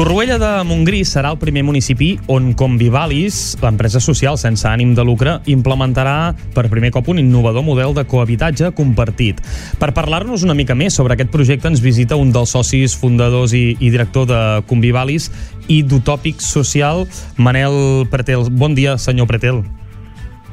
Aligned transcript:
Torroella 0.00 0.38
de 0.40 0.50
Montgrí 0.64 1.02
serà 1.04 1.28
el 1.34 1.36
primer 1.36 1.60
municipi 1.60 2.14
on 2.32 2.54
Convivalis, 2.56 3.58
l'empresa 3.60 4.00
social 4.00 4.38
sense 4.40 4.64
ànim 4.64 4.94
de 4.96 5.04
lucre, 5.04 5.34
implementarà 5.52 6.30
per 6.54 6.70
primer 6.72 6.88
cop 6.94 7.10
un 7.12 7.18
innovador 7.20 7.60
model 7.66 7.92
de 7.92 8.06
cohabitatge 8.08 8.70
compartit. 8.78 9.42
Per 9.76 9.90
parlar-nos 9.92 10.40
una 10.46 10.56
mica 10.56 10.72
més 10.72 10.96
sobre 10.96 11.12
aquest 11.12 11.28
projecte 11.34 11.68
ens 11.68 11.82
visita 11.84 12.16
un 12.16 12.32
dels 12.32 12.54
socis 12.56 12.94
fundadors 12.96 13.52
i, 13.52 13.74
i 13.76 13.90
director 13.92 14.24
de 14.30 14.38
Convivalis 14.70 15.28
i 15.68 15.82
d'Utòpic 15.84 16.40
Social, 16.40 17.04
Manel 17.36 18.08
Pretel. 18.08 18.48
Bon 18.48 18.72
dia, 18.72 18.96
senyor 18.96 19.28
Pretel. 19.28 19.60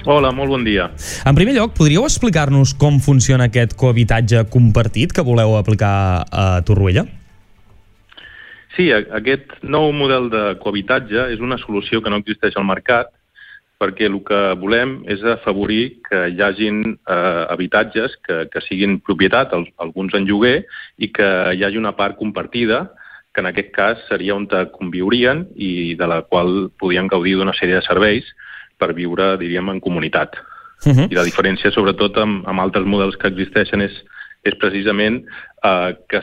Hola, 0.03 0.33
molt 0.35 0.51
bon 0.57 0.67
dia. 0.67 0.89
En 1.23 1.39
primer 1.39 1.55
lloc, 1.55 1.71
podríeu 1.79 2.03
explicar-nos 2.03 2.75
com 2.75 2.99
funciona 2.99 3.47
aquest 3.47 3.79
cohabitatge 3.79 4.43
compartit 4.51 5.15
que 5.15 5.23
voleu 5.23 5.55
aplicar 5.55 5.93
a 6.27 6.49
Torroella? 6.67 7.07
Sí, 8.77 8.91
aquest 8.93 9.55
nou 9.65 9.89
model 9.89 10.27
de 10.29 10.41
cohabitatge 10.61 11.31
és 11.33 11.39
una 11.41 11.57
solució 11.57 12.03
que 12.03 12.11
no 12.13 12.19
existeix 12.21 12.53
al 12.55 12.67
mercat 12.69 13.09
perquè 13.81 14.05
el 14.09 14.19
que 14.25 14.39
volem 14.57 14.99
és 15.09 15.23
afavorir 15.25 15.99
que 16.05 16.23
hi 16.33 16.41
hagin 16.41 16.83
eh, 16.93 17.43
habitatges 17.53 18.15
que, 18.25 18.45
que 18.53 18.61
siguin 18.65 18.99
propietat, 19.05 19.53
alguns 19.53 20.13
en 20.17 20.25
lloguer, 20.29 20.63
i 20.97 21.11
que 21.13 21.27
hi 21.53 21.65
hagi 21.65 21.77
una 21.77 21.93
part 21.97 22.17
compartida, 22.17 22.87
que 23.33 23.41
en 23.41 23.49
aquest 23.51 23.69
cas 23.73 24.01
seria 24.09 24.35
on 24.35 24.47
conviurien 24.73 25.45
i 25.55 25.93
de 25.97 26.07
la 26.09 26.23
qual 26.25 26.71
podien 26.79 27.09
gaudir 27.09 27.35
d'una 27.37 27.53
sèrie 27.53 27.77
de 27.77 27.85
serveis 27.85 28.25
per 28.77 28.93
viure, 28.97 29.35
diríem, 29.37 29.69
en 29.69 29.79
comunitat. 29.79 30.37
Uh 30.85 30.93
-huh. 30.93 31.07
I 31.11 31.15
la 31.15 31.25
diferència, 31.25 31.71
sobretot, 31.71 32.17
amb, 32.17 32.47
amb 32.47 32.59
altres 32.59 32.85
models 32.85 33.17
que 33.17 33.27
existeixen 33.27 33.81
és, 33.81 33.93
és 34.43 34.55
precisament 34.55 35.25
eh, 35.63 35.97
que 36.09 36.21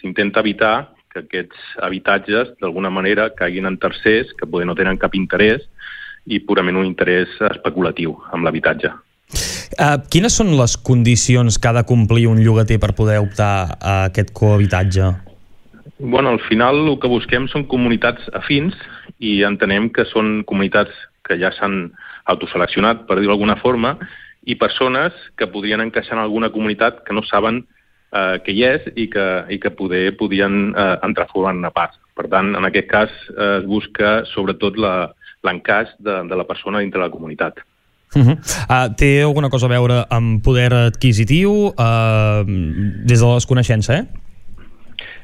s'intenta 0.00 0.40
evitar 0.40 0.93
que 1.14 1.22
aquests 1.22 1.78
habitatges 1.86 2.52
d'alguna 2.60 2.90
manera 2.90 3.30
caiguin 3.38 3.70
en 3.70 3.78
tercers 3.78 4.34
que 4.34 4.48
poder 4.50 4.66
no 4.66 4.74
tenen 4.74 4.98
cap 4.98 5.14
interès 5.14 5.62
i 6.26 6.40
purament 6.42 6.80
un 6.80 6.88
interès 6.88 7.30
especulatiu 7.50 8.16
amb 8.32 8.46
l'habitatge. 8.46 8.90
Uh, 9.74 9.98
quines 10.10 10.34
són 10.34 10.52
les 10.58 10.76
condicions 10.76 11.56
que 11.58 11.70
ha 11.70 11.76
de 11.76 11.84
complir 11.86 12.26
un 12.30 12.42
llogater 12.42 12.78
per 12.82 12.92
poder 12.98 13.20
optar 13.22 13.78
a 13.80 13.94
aquest 14.10 14.34
cohabitatge? 14.36 15.12
Bueno, 15.98 16.34
al 16.34 16.42
final 16.48 16.82
el 16.88 16.98
que 17.00 17.10
busquem 17.10 17.48
són 17.50 17.66
comunitats 17.70 18.26
afins 18.34 18.74
i 19.22 19.42
entenem 19.46 19.88
que 19.94 20.06
són 20.10 20.42
comunitats 20.46 20.92
que 21.24 21.38
ja 21.40 21.50
s'han 21.54 21.92
autoseleccionat, 22.30 23.06
per 23.08 23.18
dir-ho 23.18 23.32
d'alguna 23.32 23.56
forma, 23.60 23.94
i 24.44 24.58
persones 24.60 25.14
que 25.38 25.48
podrien 25.48 25.80
encaixar 25.80 26.18
en 26.18 26.24
alguna 26.24 26.50
comunitat 26.52 27.02
que 27.06 27.16
no 27.16 27.24
saben 27.24 27.64
eh, 28.14 28.38
que 28.44 28.54
hi 28.54 28.64
és 28.68 28.88
i 28.94 29.08
que, 29.10 29.26
i 29.50 29.60
que 29.60 29.74
poder 29.74 30.06
podien 30.20 30.72
eh, 30.72 30.88
entrar 31.06 31.28
formant 31.32 31.66
part. 31.74 31.98
Per 32.14 32.28
tant, 32.30 32.54
en 32.54 32.70
aquest 32.70 32.90
cas 32.90 33.14
eh, 33.34 33.60
es 33.60 33.68
busca 33.68 34.20
sobretot 34.30 34.78
l'encaix 34.78 35.94
de, 35.98 36.22
de 36.30 36.38
la 36.38 36.46
persona 36.48 36.82
dintre 36.84 37.02
la 37.02 37.10
comunitat. 37.10 37.58
Uh 38.14 38.22
-huh. 38.22 38.36
uh, 38.70 38.94
té 38.94 39.22
alguna 39.22 39.48
cosa 39.50 39.66
a 39.66 39.68
veure 39.68 40.04
amb 40.08 40.42
poder 40.42 40.72
adquisitiu 40.72 41.50
uh, 41.74 42.44
des 42.46 43.20
de 43.20 43.26
la 43.26 43.34
desconeixença, 43.34 43.94
eh? 43.94 44.04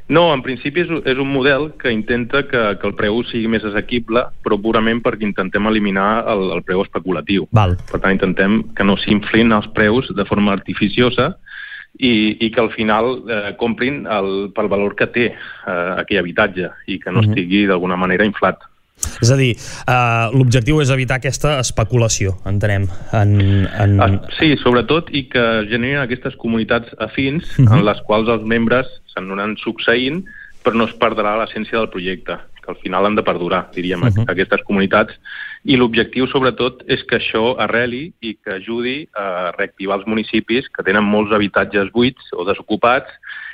No, 0.09 0.35
en 0.35 0.43
principi 0.43 0.81
és, 0.81 0.89
és 1.07 1.19
un 1.19 1.31
model 1.31 1.69
que 1.79 1.93
intenta 1.93 2.43
que, 2.43 2.79
que 2.81 2.87
el 2.89 2.97
preu 2.99 3.23
sigui 3.23 3.47
més 3.47 3.63
assequible, 3.65 4.25
però 4.43 4.59
purament 4.59 4.99
perquè 5.05 5.23
intentem 5.23 5.67
eliminar 5.71 6.25
el, 6.33 6.51
el 6.51 6.65
preu 6.67 6.83
especulatiu. 6.83 7.47
Val. 7.53 7.77
Per 7.93 8.01
tant, 8.01 8.17
intentem 8.19 8.65
que 8.75 8.85
no 8.85 8.97
s'inflin 8.97 9.53
els 9.53 9.69
preus 9.69 10.11
de 10.11 10.25
forma 10.25 10.53
artificiosa 10.53 11.37
i, 12.01 12.13
i 12.41 12.51
que 12.53 12.63
al 12.63 12.73
final 12.73 13.13
eh, 13.29 13.53
comprin 13.61 14.03
el, 14.09 14.51
pel 14.57 14.73
valor 14.73 14.97
que 14.97 15.09
té 15.13 15.29
eh, 15.31 15.93
aquell 16.01 16.23
habitatge 16.23 16.73
i 16.89 16.99
que 17.01 17.13
no 17.13 17.21
mhm. 17.23 17.31
estigui 17.31 17.67
d'alguna 17.69 17.99
manera 18.01 18.27
inflat. 18.29 18.67
És 19.21 19.31
a 19.33 19.37
dir, 19.39 19.55
uh, 19.89 20.29
l'objectiu 20.35 20.81
és 20.83 20.91
evitar 20.93 21.17
aquesta 21.21 21.55
especulació, 21.63 22.35
entenem. 22.49 22.85
En, 23.17 23.33
en... 23.69 23.95
Ah, 24.01 24.11
sí, 24.37 24.53
sobretot, 24.61 25.09
i 25.17 25.25
que 25.33 25.45
generin 25.71 26.03
aquestes 26.03 26.37
comunitats 26.41 26.93
afins 26.99 27.49
uh 27.57 27.65
-huh. 27.65 27.73
en 27.73 27.79
mhm. 27.79 27.87
les 27.89 28.01
quals 28.05 28.29
els 28.29 28.45
membres 28.45 28.89
s'anaran 29.15 29.57
succeint, 29.57 30.25
però 30.65 30.77
no 30.77 30.85
es 30.85 30.95
perdrà 31.01 31.37
l'essència 31.41 31.79
del 31.79 31.89
projecte, 31.89 32.37
al 32.71 32.79
final 32.83 33.07
han 33.07 33.19
de 33.19 33.27
perdurar, 33.27 33.69
diríem, 33.75 34.03
uh 34.03 34.07
mhm. 34.07 34.25
-huh. 34.25 34.31
aquestes 34.31 34.63
comunitats 34.65 35.15
i 35.65 35.77
l'objectiu, 35.77 36.27
sobretot, 36.27 36.83
és 36.89 37.03
que 37.05 37.19
això 37.19 37.57
arreli 37.59 38.13
i 38.21 38.37
que 38.43 38.55
ajudi 38.55 39.09
a 39.13 39.53
reactivar 39.59 39.99
els 39.99 40.07
municipis 40.07 40.69
que 40.69 40.83
tenen 40.83 41.05
molts 41.05 41.33
habitatges 41.33 41.93
buits 41.93 42.33
o 42.33 42.45
desocupats 42.45 43.11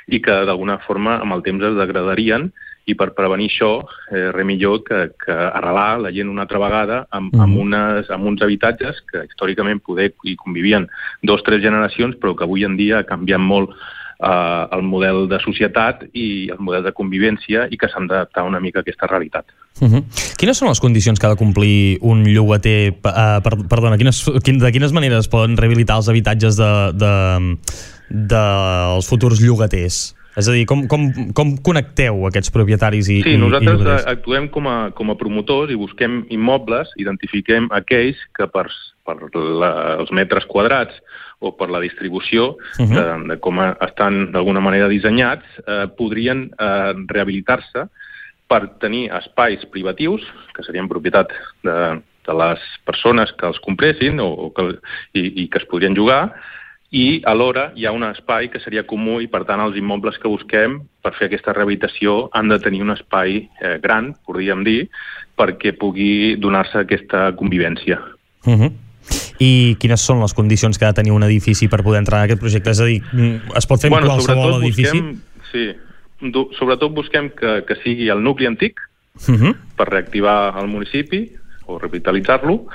i 0.07 0.21
que 0.21 0.45
d'alguna 0.45 0.79
forma 0.87 1.19
amb 1.19 1.33
el 1.33 1.43
temps 1.43 1.63
es 1.63 1.75
degradarien 1.75 2.51
i 2.87 2.95
per 2.95 3.11
prevenir 3.11 3.49
això, 3.51 3.71
eh, 4.11 4.31
res 4.31 4.47
millor 4.47 4.79
que, 4.87 5.11
que 5.19 5.35
arrelar 5.35 5.99
la 5.99 6.11
gent 6.15 6.29
una 6.31 6.45
altra 6.45 6.61
vegada 6.63 7.01
amb, 7.11 7.35
amb, 7.35 7.59
unes, 7.59 8.09
amb 8.09 8.29
uns 8.31 8.41
habitatges 8.41 9.01
que 9.11 9.25
històricament 9.27 9.81
poder 9.83 10.13
hi 10.23 10.37
convivien 10.39 10.87
dos 11.21 11.43
o 11.43 11.43
tres 11.43 11.61
generacions, 11.61 12.15
però 12.15 12.33
que 12.35 12.47
avui 12.47 12.63
en 12.63 12.77
dia 12.79 13.01
ha 13.01 13.09
canviat 13.09 13.43
molt 13.43 13.75
eh, 14.19 14.67
el 14.71 14.83
model 14.83 15.27
de 15.29 15.39
societat 15.43 16.05
i 16.13 16.49
el 16.53 16.59
model 16.59 16.85
de 16.87 16.93
convivència 16.95 17.67
i 17.71 17.79
que 17.79 17.89
s'han 17.91 18.09
d'adaptar 18.09 18.45
una 18.47 18.61
mica 18.63 18.79
a 18.79 18.85
aquesta 18.85 19.07
realitat. 19.07 19.45
Uh 19.79 19.85
mhm. 19.85 19.93
-huh. 19.95 20.35
Quines 20.37 20.57
són 20.57 20.69
les 20.69 20.79
condicions 20.79 21.19
que 21.19 21.25
ha 21.27 21.29
de 21.29 21.35
complir 21.35 21.97
un 22.01 22.23
llogater? 22.23 22.93
Uh, 23.03 23.41
per, 23.43 23.57
perdona, 23.69 23.97
quines, 23.97 24.25
quin, 24.43 24.57
de 24.59 24.71
quines 24.71 24.91
maneres 24.91 25.27
poden 25.27 25.57
rehabilitar 25.57 25.97
els 25.97 26.09
habitatges 26.09 26.57
de, 26.57 26.91
de, 26.93 27.57
dels 28.09 29.05
de 29.05 29.09
futurs 29.09 29.41
llogaters? 29.41 30.15
És 30.37 30.47
a 30.47 30.53
dir, 30.53 30.67
com, 30.69 30.85
com, 30.85 31.09
com 31.33 31.55
connecteu 31.65 32.27
aquests 32.27 32.53
propietaris 32.53 33.09
i 33.09 33.23
Sí, 33.25 33.37
nosaltres 33.41 34.03
i 34.05 34.09
actuem 34.11 34.47
com 34.53 34.67
a, 34.69 34.91
com 34.93 35.09
a 35.09 35.15
promotors 35.17 35.71
i 35.73 35.75
busquem 35.75 36.27
immobles, 36.29 36.91
identifiquem 37.01 37.71
aquells 37.73 38.21
que 38.37 38.45
per, 38.45 38.67
per 39.03 39.17
la, 39.33 39.97
els 39.97 40.13
metres 40.13 40.45
quadrats 40.45 41.01
o 41.39 41.53
per 41.57 41.69
la 41.69 41.79
distribució 41.79 42.57
uh 42.57 42.85
-huh. 42.85 42.93
de, 42.95 43.33
de 43.33 43.39
com 43.39 43.59
estan 43.61 44.31
d'alguna 44.31 44.59
manera 44.59 44.87
dissenyats, 44.87 45.45
eh, 45.67 45.87
podrien 45.97 46.51
eh, 46.59 46.93
rehabilitar-se 47.07 47.87
per 48.47 48.79
tenir 48.79 49.11
espais 49.11 49.65
privatius, 49.65 50.21
que 50.55 50.63
serien 50.63 50.87
propietat 50.87 51.29
de, 51.63 52.01
de 52.25 52.33
les 52.33 52.59
persones 52.85 53.31
que 53.33 53.45
els 53.45 53.59
compressin 53.59 54.19
o, 54.19 54.27
o 54.27 54.53
que, 54.53 54.79
i, 55.13 55.43
i 55.43 55.47
que 55.49 55.59
es 55.59 55.65
podrien 55.65 55.95
jugar, 55.95 56.33
i 56.89 57.21
alhora 57.25 57.73
hi 57.75 57.85
ha 57.85 57.91
un 57.91 58.03
espai 58.03 58.47
que 58.47 58.59
seria 58.59 58.87
comú 58.87 59.19
i 59.19 59.27
per 59.27 59.43
tant 59.43 59.59
els 59.59 59.75
immobles 59.75 60.17
que 60.17 60.29
busquem 60.29 60.87
per 61.03 61.13
fer 61.13 61.25
aquesta 61.27 61.51
rehabilitació 61.51 62.29
han 62.31 62.47
de 62.47 62.59
tenir 62.59 62.81
un 62.81 62.91
espai 62.91 63.49
eh, 63.61 63.77
gran, 63.83 64.15
podríem 64.25 64.63
dir, 64.63 64.89
perquè 65.35 65.75
pugui 65.77 66.37
donar-se 66.39 66.79
aquesta 66.79 67.35
convivència. 67.35 67.99
Uh 68.45 68.55
-huh 68.55 68.86
i 69.39 69.77
quines 69.79 70.01
són 70.01 70.21
les 70.23 70.33
condicions 70.33 70.77
que 70.77 70.85
ha 70.85 70.93
de 70.93 71.01
tenir 71.01 71.13
un 71.15 71.23
edifici 71.23 71.67
per 71.67 71.83
poder 71.83 72.01
entrar 72.03 72.21
en 72.21 72.29
aquest 72.29 72.41
projecte? 72.41 72.73
És 72.73 72.81
a 72.81 72.87
dir, 72.89 73.01
es 73.55 73.69
pot 73.69 73.81
fer 73.81 73.91
bueno, 73.93 74.07
en 74.07 74.13
qualsevol 74.13 74.61
edifici? 74.61 75.01
Busquem, 75.01 75.17
sí, 75.51 75.65
sobretot 76.57 76.93
busquem 76.93 77.29
que, 77.29 77.61
que 77.67 77.77
sigui 77.83 78.09
el 78.09 78.23
nucli 78.23 78.47
antic 78.49 78.79
uh 78.79 79.31
mhm. 79.31 79.41
-huh. 79.41 79.55
per 79.77 79.89
reactivar 79.89 80.57
el 80.59 80.67
municipi 80.67 81.31
o 81.65 81.77
revitalitzar-lo, 81.77 82.67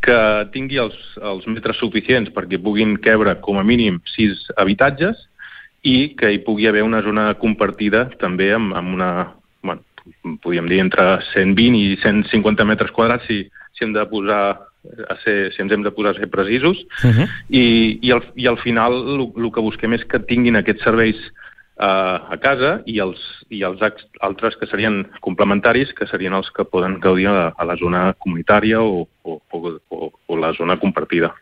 que 0.00 0.48
tingui 0.52 0.78
els, 0.78 0.94
els 1.20 1.46
metres 1.50 1.76
suficients 1.76 2.30
perquè 2.30 2.60
puguin 2.62 2.96
quebre 3.02 3.34
com 3.40 3.58
a 3.58 3.64
mínim 3.66 4.00
sis 4.14 4.46
habitatges 4.56 5.26
i 5.82 6.14
que 6.18 6.30
hi 6.32 6.38
pugui 6.46 6.68
haver 6.68 6.84
una 6.86 7.02
zona 7.02 7.34
compartida 7.34 8.08
també 8.20 8.52
amb, 8.54 8.74
amb 8.78 8.94
una, 8.94 9.10
bueno, 9.62 9.82
podríem 10.42 10.68
dir 10.70 10.80
entre 10.84 11.18
120 11.32 11.78
i 11.78 11.96
150 12.02 12.64
metres 12.64 12.90
quadrats 12.94 13.26
si, 13.26 13.42
si 13.74 13.84
hem 13.84 13.92
de 13.92 14.06
posar 14.06 14.67
a 15.08 15.16
ser, 15.24 15.52
si 15.52 15.62
ens 15.62 15.72
hem 15.72 15.82
de 15.82 15.92
posar 15.92 16.14
a 16.14 16.18
ser 16.18 16.30
precisos, 16.30 16.78
uh 17.04 17.10
-huh. 17.10 17.28
i, 17.48 17.98
i, 18.02 18.12
al, 18.12 18.22
i 18.36 18.46
al 18.46 18.58
final 18.58 18.92
el 19.18 19.52
que 19.52 19.60
busquem 19.60 19.94
és 19.94 20.04
que 20.04 20.18
tinguin 20.20 20.56
aquests 20.56 20.84
serveis 20.84 21.16
uh, 21.78 22.32
a 22.32 22.36
casa 22.40 22.82
i 22.86 22.98
els, 22.98 23.18
i 23.50 23.62
els 23.62 23.80
altres 24.20 24.56
que 24.56 24.66
serien 24.66 25.06
complementaris, 25.20 25.92
que 25.94 26.06
serien 26.06 26.34
els 26.34 26.50
que 26.50 26.64
poden 26.64 27.00
gaudir 27.00 27.28
a, 27.28 27.52
a 27.56 27.64
la 27.64 27.76
zona 27.76 28.14
comunitària 28.18 28.80
o, 28.80 29.08
o, 29.22 29.40
o, 29.50 30.12
o 30.26 30.36
la 30.36 30.52
zona 30.52 30.78
compartida. 30.78 31.34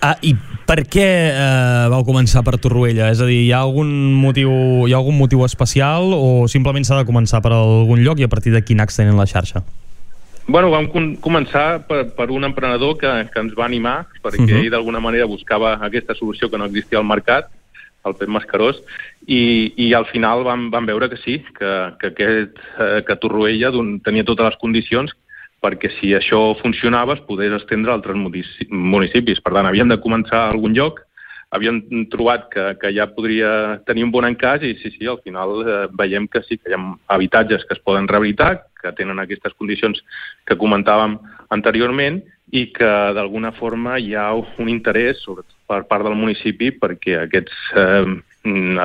Ah, 0.00 0.16
I 0.24 0.32
per 0.64 0.86
què 0.88 1.06
eh, 1.28 1.88
vau 1.92 2.04
començar 2.06 2.40
per 2.46 2.56
Torroella? 2.56 3.10
És 3.12 3.20
a 3.20 3.26
dir, 3.28 3.42
hi 3.44 3.52
ha 3.52 3.60
algun 3.60 3.90
motiu, 4.16 4.50
hi 4.88 4.94
ha 4.94 4.96
algun 4.96 5.18
motiu 5.18 5.44
especial 5.44 6.14
o 6.16 6.48
simplement 6.48 6.86
s'ha 6.86 7.02
de 7.02 7.08
començar 7.08 7.42
per 7.44 7.52
algun 7.52 8.00
lloc 8.00 8.20
i 8.20 8.24
a 8.24 8.30
partir 8.32 8.54
d'aquí 8.54 8.72
anar 8.72 8.88
extenent 8.88 9.18
la 9.18 9.28
xarxa? 9.28 9.60
Bueno, 10.50 10.70
vam 10.72 10.88
començar 11.22 11.84
per, 11.86 12.00
per 12.16 12.26
un 12.34 12.48
emprenedor 12.48 12.96
que, 12.98 13.10
que 13.30 13.42
ens 13.44 13.54
va 13.54 13.68
animar, 13.68 14.08
perquè 14.22 14.40
uh 14.40 14.42
mhm. 14.42 14.50
-huh. 14.50 14.64
ell 14.64 14.70
d'alguna 14.70 15.00
manera 15.00 15.26
buscava 15.26 15.78
aquesta 15.78 16.14
solució 16.14 16.50
que 16.50 16.58
no 16.58 16.64
existia 16.66 16.98
al 16.98 17.06
mercat, 17.06 17.50
el 18.04 18.14
Pep 18.16 18.28
Mascarós, 18.28 18.82
i, 19.26 19.72
i 19.76 19.94
al 19.94 20.06
final 20.06 20.42
vam, 20.42 20.70
vam 20.70 20.86
veure 20.86 21.08
que 21.08 21.18
sí, 21.18 21.44
que, 21.58 21.72
que, 22.00 22.06
aquest, 22.08 22.58
eh, 22.80 23.02
que 23.06 23.16
Torroella 23.16 23.70
tenia 24.02 24.24
totes 24.24 24.46
les 24.46 24.56
condicions 24.56 25.12
perquè 25.60 25.90
si 26.00 26.14
això 26.16 26.56
funcionava 26.62 27.14
es 27.14 27.20
podés 27.28 27.52
estendre 27.52 27.92
a 27.92 27.94
altres 27.94 28.16
municipis. 28.16 29.40
Per 29.44 29.52
tant, 29.52 29.66
havíem 29.66 29.88
de 29.88 30.00
començar 30.00 30.46
a 30.46 30.50
algun 30.50 30.74
lloc, 30.74 31.00
havíem 31.50 32.06
trobat 32.10 32.48
que, 32.48 32.64
que 32.80 32.92
ja 32.96 33.06
podria 33.06 33.80
tenir 33.86 34.04
un 34.06 34.10
bon 34.14 34.24
encaix 34.24 34.62
i 34.62 34.74
sí, 34.80 34.90
sí, 34.96 35.06
al 35.06 35.20
final 35.22 35.60
eh, 35.66 35.86
veiem 35.92 36.26
que 36.28 36.42
sí, 36.46 36.56
que 36.56 36.70
hi 36.70 36.78
ha 36.78 36.82
habitatges 37.14 37.66
que 37.66 37.74
es 37.74 37.82
poden 37.84 38.08
rehabilitar, 38.08 38.69
que 38.80 38.92
tenen 38.96 39.20
aquestes 39.20 39.54
condicions 39.58 40.00
que 40.48 40.58
comentàvem 40.58 41.18
anteriorment 41.54 42.20
i 42.50 42.66
que 42.74 42.90
d'alguna 43.14 43.52
forma 43.54 43.98
hi 43.98 44.14
ha 44.18 44.30
un 44.34 44.70
interès 44.72 45.22
sobretot 45.22 45.54
per 45.70 45.84
part 45.90 46.06
del 46.06 46.18
municipi 46.18 46.72
perquè 46.74 47.20
aquests 47.24 47.60
eh, 47.78 48.06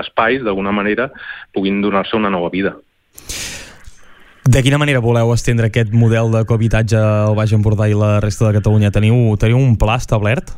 espais 0.01 0.43
d'alguna 0.45 0.73
manera 0.75 1.09
puguin 1.53 1.81
donar-se 1.81 2.17
una 2.17 2.29
nova 2.29 2.51
vida. 2.53 2.75
De 4.45 4.61
quina 4.61 4.77
manera 4.77 5.01
voleu 5.01 5.31
estendre 5.33 5.71
aquest 5.71 5.89
model 5.89 6.29
de 6.29 6.43
cohabitatge 6.45 6.99
al 6.99 7.33
Baix 7.33 7.55
Empordà 7.57 7.87
i 7.89 7.95
la 7.97 8.19
resta 8.21 8.45
de 8.45 8.59
Catalunya? 8.59 8.91
Teniu, 8.93 9.33
teniu 9.41 9.57
un 9.57 9.73
pla 9.81 9.97
establert? 9.97 10.53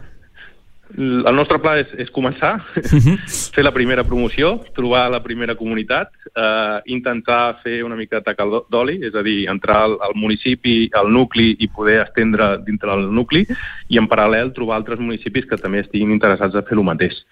El 0.97 1.35
nostre 1.37 1.59
pla 1.61 1.75
és, 1.77 1.91
és 2.01 2.09
començar, 2.09 2.55
uh 2.57 2.81
mhm. 2.81 2.99
-huh. 3.05 3.17
fer 3.55 3.63
la 3.63 3.71
primera 3.71 4.03
promoció, 4.03 4.63
trobar 4.73 5.09
la 5.11 5.21
primera 5.21 5.55
comunitat, 5.55 6.09
eh, 6.35 6.81
intentar 6.85 7.59
fer 7.63 7.83
una 7.83 7.95
mica 7.95 8.17
de 8.17 8.23
taca 8.23 8.45
d'oli, 8.69 8.99
és 9.05 9.13
a 9.13 9.21
dir, 9.21 9.47
entrar 9.47 9.83
al, 9.83 9.97
al 10.01 10.15
municipi, 10.15 10.89
al 10.93 11.11
nucli 11.11 11.55
i 11.59 11.67
poder 11.67 12.01
estendre 12.01 12.57
dintre 12.65 12.89
del 12.89 13.13
nucli 13.13 13.45
i 13.89 13.97
en 13.97 14.07
paral·lel 14.07 14.53
trobar 14.53 14.77
altres 14.77 14.99
municipis 14.99 15.45
que 15.45 15.57
també 15.57 15.79
estiguin 15.79 16.11
interessats 16.11 16.55
a 16.55 16.63
fer 16.63 16.77
el 16.77 16.83
mateix 16.83 17.23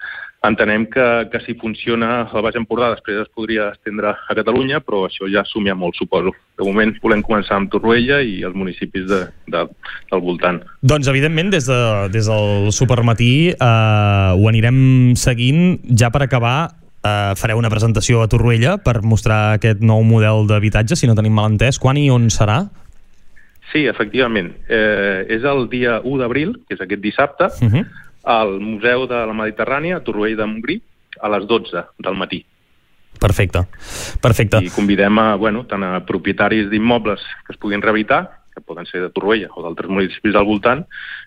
entenem 0.50 0.86
que, 0.92 1.06
que 1.32 1.40
si 1.46 1.56
funciona 1.60 2.26
al 2.26 2.44
Baix 2.46 2.58
Empordà 2.60 2.92
després 2.94 3.22
es 3.22 3.32
podria 3.34 3.70
estendre 3.74 4.12
a 4.14 4.36
Catalunya, 4.38 4.82
però 4.84 5.06
això 5.08 5.30
ja 5.32 5.44
assumia 5.46 5.76
molt, 5.78 5.98
suposo. 6.00 6.34
De 6.58 6.68
moment 6.68 6.94
volem 7.04 7.24
començar 7.26 7.58
amb 7.60 7.72
Torroella 7.74 8.22
i 8.24 8.40
els 8.48 8.56
municipis 8.58 9.08
de, 9.10 9.22
de, 9.52 9.66
del 10.12 10.24
voltant. 10.24 10.62
Doncs, 10.82 11.10
evidentment, 11.12 11.52
des, 11.54 11.68
de, 11.70 11.82
des 12.14 12.30
del 12.32 12.72
supermatí 12.76 13.34
eh, 13.54 14.32
ho 14.36 14.50
anirem 14.52 14.80
seguint. 15.20 15.82
Ja 15.98 16.12
per 16.14 16.24
acabar, 16.26 16.56
eh, 17.02 17.34
fareu 17.40 17.62
una 17.62 17.74
presentació 17.74 18.24
a 18.24 18.30
Torroella 18.32 18.78
per 18.82 19.02
mostrar 19.04 19.60
aquest 19.60 19.84
nou 19.84 20.06
model 20.08 20.50
d'habitatge, 20.50 20.98
si 21.00 21.10
no 21.10 21.18
tenim 21.18 21.36
mal 21.36 21.52
entès. 21.54 21.82
Quan 21.82 22.00
i 22.02 22.10
on 22.14 22.32
serà? 22.34 22.64
Sí, 23.74 23.84
efectivament. 23.92 24.54
Eh, 24.72 25.26
és 25.36 25.44
el 25.44 25.68
dia 25.70 26.00
1 26.02 26.20
d'abril, 26.22 26.56
que 26.66 26.78
és 26.78 26.82
aquest 26.82 27.04
dissabte, 27.04 27.52
uh 27.52 27.70
mhm. 27.70 27.78
-huh 27.78 28.02
al 28.26 28.60
Museu 28.60 29.06
de 29.08 29.22
la 29.30 29.38
Mediterrània, 29.38 30.00
a 30.00 30.04
Torroell 30.04 30.36
de 30.38 30.48
Montgrí, 30.50 30.80
a 31.22 31.32
les 31.32 31.46
12 31.48 31.86
del 32.04 32.18
matí. 32.20 32.42
Perfecte, 33.20 33.62
perfecte. 34.22 34.60
I 34.60 34.74
convidem 34.74 35.20
a, 35.22 35.36
bueno, 35.40 35.64
tant 35.70 35.86
a 35.88 36.02
propietaris 36.06 36.68
d'immobles 36.70 37.24
que 37.46 37.56
es 37.56 37.62
puguin 37.62 37.82
rehabilitar, 37.82 38.42
que 38.54 38.64
poden 38.64 38.88
ser 38.90 39.02
de 39.04 39.12
Torroella 39.14 39.52
o 39.56 39.64
d'altres 39.64 39.92
municipis 39.92 40.34
del 40.34 40.48
voltant, 40.48 40.84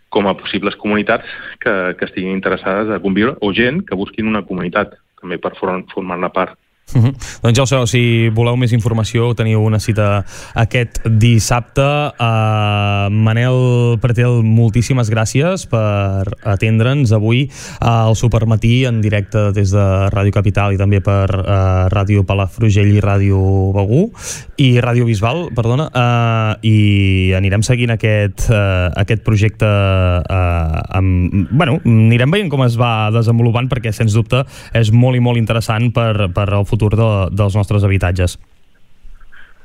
com 0.08 0.28
a 0.28 0.36
possibles 0.36 0.76
comunitats 0.80 1.28
que, 1.60 1.94
que 1.98 2.08
estiguin 2.08 2.32
interessades 2.32 2.90
a 2.92 3.00
conviure, 3.00 3.36
o 3.40 3.52
gent 3.52 3.84
que 3.88 3.96
busquin 3.96 4.28
una 4.28 4.44
comunitat 4.48 4.96
també 5.20 5.38
per 5.40 5.54
formar-ne 5.58 6.32
part. 6.34 6.56
Uh 6.94 7.02
-huh. 7.04 7.14
Doncs 7.42 7.56
ja 7.56 7.62
ho 7.62 7.66
sabeu, 7.66 7.86
si 7.86 8.30
voleu 8.32 8.56
més 8.56 8.72
informació 8.72 9.34
teniu 9.34 9.60
una 9.60 9.78
cita 9.78 10.24
aquest 10.54 11.04
dissabte. 11.04 11.84
Uh, 12.18 13.10
Manel 13.12 13.98
Pretel, 14.00 14.42
moltíssimes 14.42 15.10
gràcies 15.10 15.66
per 15.68 16.24
atendre'ns 16.44 17.12
avui 17.12 17.50
al 17.80 18.16
Supermatí 18.16 18.86
en 18.86 19.00
directe 19.00 19.52
des 19.52 19.70
de 19.70 20.08
Ràdio 20.08 20.32
Capital 20.32 20.72
i 20.72 20.78
també 20.78 21.00
per 21.00 21.28
uh, 21.28 21.88
Ràdio 21.92 22.24
Palafrugell 22.24 22.96
i 22.96 23.00
Ràdio 23.00 23.72
Begú 23.74 24.10
i 24.56 24.80
Ràdio 24.80 25.04
Bisbal, 25.04 25.50
perdona, 25.54 25.90
uh, 25.92 26.56
i 26.62 27.32
anirem 27.36 27.62
seguint 27.62 27.90
aquest, 27.90 28.48
uh, 28.50 28.88
aquest 28.96 29.22
projecte 29.22 29.66
uh, 29.66 30.80
amb, 30.96 31.48
bueno, 31.50 31.80
anirem 31.84 32.30
veient 32.30 32.50
com 32.50 32.62
es 32.62 32.78
va 32.80 33.10
desenvolupant 33.10 33.68
perquè 33.68 33.92
sens 33.92 34.14
dubte 34.16 34.44
és 34.72 34.90
molt 34.90 35.16
i 35.16 35.20
molt 35.20 35.36
interessant 35.36 35.92
per, 35.92 36.30
per 36.32 36.48
el 36.54 36.64
futur 36.64 36.77
futur 36.78 36.94
de, 36.96 37.10
dels 37.34 37.58
nostres 37.58 37.84
habitatges. 37.84 38.38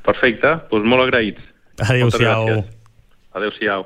Perfecte, 0.04 0.57
doncs 0.71 0.89
molt 0.89 1.06
agraïts. 1.06 1.42
Adéu-siau. 1.80 2.63
Adéu-siau. 3.38 3.86